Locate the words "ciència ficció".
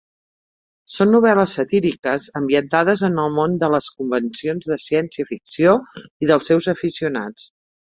4.87-5.77